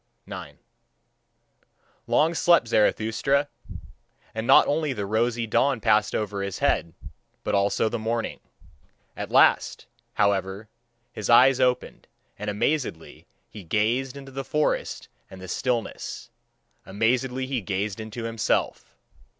9. 0.25 0.57
Long 2.07 2.33
slept 2.33 2.67
Zarathustra; 2.67 3.49
and 4.33 4.47
not 4.47 4.65
only 4.65 4.93
the 4.93 5.05
rosy 5.05 5.45
dawn 5.45 5.79
passed 5.79 6.15
over 6.15 6.41
his 6.41 6.57
head, 6.57 6.95
but 7.43 7.53
also 7.53 7.87
the 7.87 7.99
morning. 7.99 8.39
At 9.15 9.29
last, 9.29 9.85
however, 10.13 10.69
his 11.11 11.29
eyes 11.29 11.59
opened, 11.59 12.07
and 12.39 12.49
amazedly 12.49 13.27
he 13.47 13.63
gazed 13.63 14.17
into 14.17 14.31
the 14.31 14.43
forest 14.43 15.07
and 15.29 15.39
the 15.39 15.47
stillness, 15.47 16.31
amazedly 16.83 17.45
he 17.45 17.61
gazed 17.61 17.99
into 17.99 18.23
himself. 18.23 18.95